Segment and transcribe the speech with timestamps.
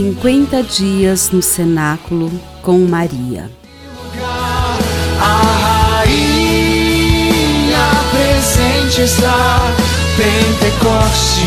[0.00, 2.30] 50 dias no cenáculo
[2.62, 3.50] com Maria.
[5.20, 7.36] A rainha
[8.10, 9.58] presente está,
[10.16, 11.44] Pentecostes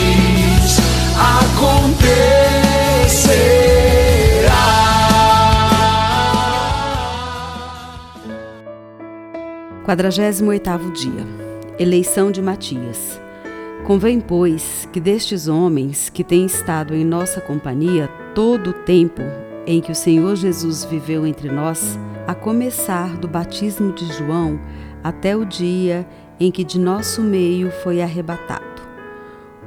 [1.18, 2.14] acontecerá.
[9.84, 11.26] Quadragésimo oitavo dia.
[11.80, 13.20] Eleição de Matias.
[13.84, 19.22] Convém, pois, que destes homens que têm estado em nossa companhia todo o tempo
[19.66, 21.98] em que o Senhor Jesus viveu entre nós,
[22.28, 24.60] a começar do batismo de João
[25.04, 26.08] até o dia
[26.40, 28.82] em que de nosso meio foi arrebatado.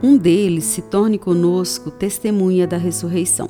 [0.03, 3.49] Um deles se torne conosco testemunha da ressurreição.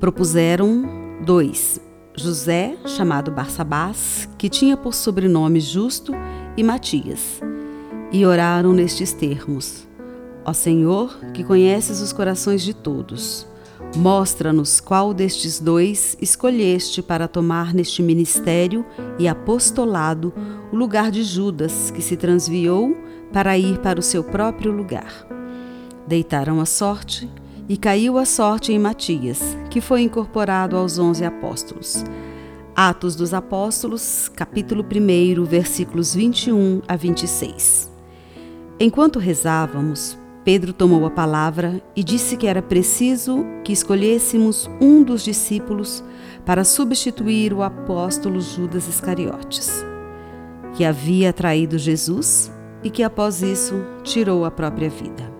[0.00, 0.84] Propuseram
[1.24, 1.80] dois:
[2.16, 6.12] José, chamado Barsabás, que tinha por sobrenome Justo,
[6.56, 7.40] e Matias
[8.14, 9.88] e oraram nestes termos:
[10.44, 13.44] Ó Senhor, que conheces os corações de todos,
[13.96, 18.84] mostra-nos qual destes dois escolheste para tomar neste ministério
[19.18, 20.32] e apostolado
[20.72, 22.96] o lugar de Judas, que se transviou
[23.32, 25.26] para ir para o seu próprio lugar.
[26.06, 27.28] Deitaram a sorte
[27.68, 32.04] e caiu a sorte em Matias, que foi incorporado aos onze apóstolos.
[32.76, 37.90] Atos dos Apóstolos, capítulo 1, versículos 21 a 26.
[38.80, 45.24] Enquanto rezávamos, Pedro tomou a palavra e disse que era preciso que escolhêssemos um dos
[45.24, 46.04] discípulos
[46.44, 49.82] para substituir o apóstolo Judas Iscariotes,
[50.74, 55.32] que havia traído Jesus e que após isso tirou a própria vida.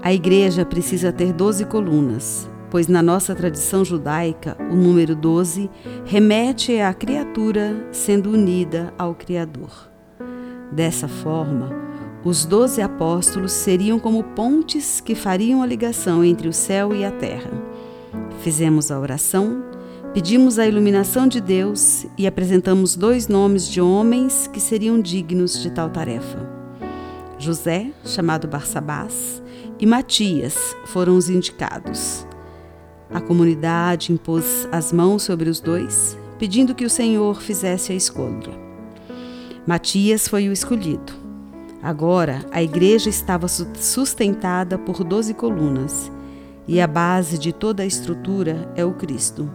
[0.00, 5.68] A igreja precisa ter doze colunas, pois na nossa tradição judaica o número doze
[6.04, 9.90] remete à criatura sendo unida ao Criador.
[10.70, 11.85] Dessa forma,
[12.26, 17.10] os doze apóstolos seriam como pontes que fariam a ligação entre o céu e a
[17.12, 17.52] terra.
[18.40, 19.62] Fizemos a oração,
[20.12, 25.70] pedimos a iluminação de Deus e apresentamos dois nomes de homens que seriam dignos de
[25.70, 26.50] tal tarefa.
[27.38, 29.40] José, chamado Barsabás,
[29.78, 32.26] e Matias foram os indicados.
[33.08, 38.52] A comunidade impôs as mãos sobre os dois, pedindo que o Senhor fizesse a escolha.
[39.64, 41.25] Matias foi o escolhido.
[41.86, 46.10] Agora, a igreja estava sustentada por doze colunas,
[46.66, 49.48] e a base de toda a estrutura é o Cristo.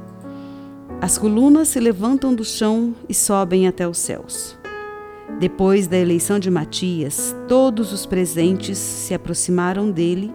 [1.01, 4.57] As colunas se levantam do chão e sobem até os céus.
[5.41, 10.33] Depois da eleição de Matias, todos os presentes se aproximaram dele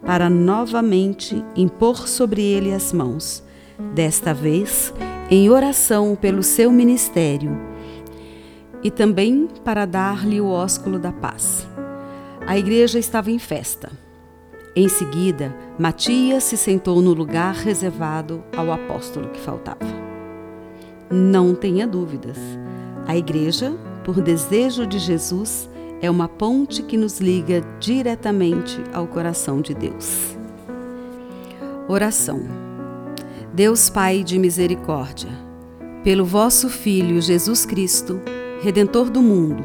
[0.00, 3.44] para novamente impor sobre ele as mãos,
[3.94, 4.94] desta vez
[5.30, 7.73] em oração pelo seu ministério
[8.84, 11.66] e também para dar-lhe o ósculo da paz.
[12.46, 13.90] A igreja estava em festa.
[14.76, 20.04] Em seguida, Matias se sentou no lugar reservado ao apóstolo que faltava.
[21.10, 22.36] Não tenha dúvidas,
[23.06, 23.72] a igreja,
[24.04, 25.70] por desejo de Jesus,
[26.02, 30.36] é uma ponte que nos liga diretamente ao coração de Deus.
[31.88, 32.42] Oração.
[33.52, 35.30] Deus Pai de misericórdia,
[36.02, 38.20] pelo vosso Filho Jesus Cristo,
[38.64, 39.62] Redentor do mundo,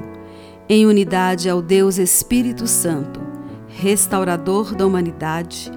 [0.68, 3.22] em unidade ao Deus Espírito Santo,
[3.70, 5.72] restaurador da humanidade,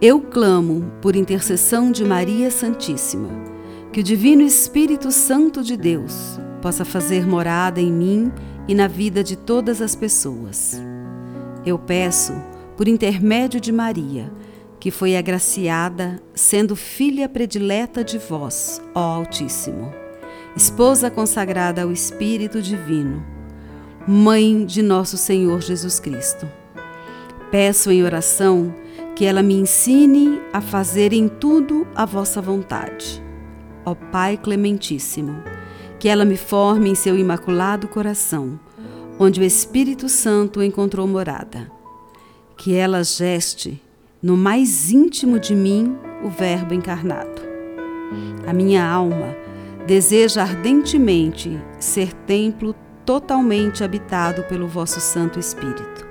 [0.00, 3.28] eu clamo por intercessão de Maria Santíssima,
[3.92, 8.32] que o Divino Espírito Santo de Deus possa fazer morada em mim
[8.66, 10.80] e na vida de todas as pessoas.
[11.66, 12.32] Eu peço,
[12.78, 14.32] por intermédio de Maria,
[14.80, 20.03] que foi agraciada, sendo filha predileta de vós, ó Altíssimo
[20.56, 23.24] esposa consagrada ao Espírito Divino,
[24.06, 26.48] mãe de nosso Senhor Jesus Cristo.
[27.50, 28.72] Peço em oração
[29.16, 33.22] que ela me ensine a fazer em tudo a vossa vontade.
[33.84, 35.42] Ó Pai Clementíssimo,
[35.98, 38.58] que ela me forme em seu imaculado coração,
[39.18, 41.70] onde o Espírito Santo encontrou morada.
[42.56, 43.82] Que ela geste
[44.22, 47.42] no mais íntimo de mim o Verbo encarnado.
[48.46, 49.43] A minha alma
[49.86, 56.06] deseja ardentemente ser templo totalmente habitado pelo vosso Santo Espírito.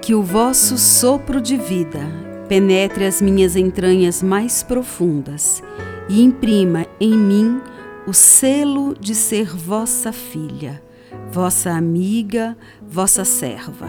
[0.00, 2.00] Que o vosso sopro de vida
[2.48, 5.62] penetre as minhas entranhas mais profundas
[6.08, 7.60] e imprima em mim
[8.06, 10.82] o selo de ser vossa filha,
[11.30, 13.88] vossa amiga, vossa serva.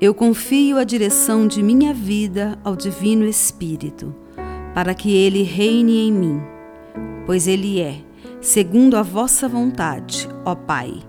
[0.00, 4.14] Eu confio a direção de minha vida ao Divino Espírito,
[4.72, 6.55] para que ele reine em mim
[7.26, 8.00] pois Ele é,
[8.40, 11.02] segundo a vossa vontade, ó Pai,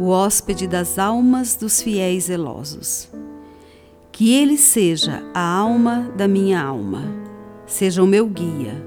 [0.00, 3.08] o hóspede das almas dos fiéis zelosos.
[4.10, 7.02] Que Ele seja a alma da minha alma,
[7.66, 8.82] seja o meu guia,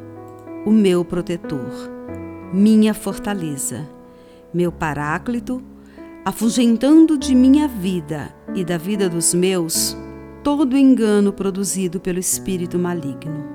[0.65, 1.89] o meu protetor,
[2.51, 3.87] minha fortaleza,
[4.53, 5.61] meu paráclito,
[6.25, 9.95] afugentando de minha vida e da vida dos meus
[10.43, 13.45] todo engano produzido pelo espírito maligno.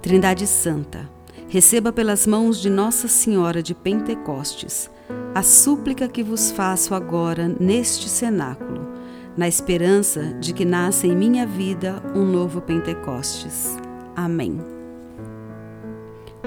[0.00, 1.08] Trindade Santa,
[1.52, 4.90] receba pelas mãos de Nossa Senhora de Pentecostes
[5.34, 8.88] a súplica que vos faço agora neste cenáculo,
[9.36, 13.76] na esperança de que nasça em minha vida um novo Pentecostes.
[14.16, 14.62] Amém.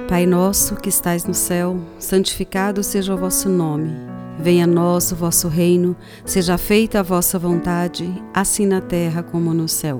[0.10, 3.92] Pai nosso que estais no céu, santificado seja o vosso nome.
[4.40, 9.54] Venha a nós o vosso reino, seja feita a vossa vontade, assim na terra como
[9.54, 10.00] no céu.